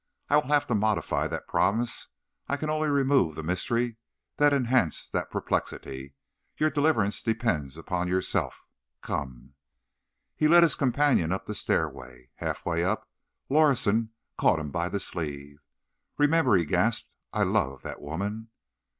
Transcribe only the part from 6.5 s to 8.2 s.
Your deliverance depends upon